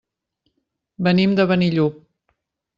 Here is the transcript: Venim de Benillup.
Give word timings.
Venim 1.09 1.37
de 1.41 1.47
Benillup. 1.53 2.03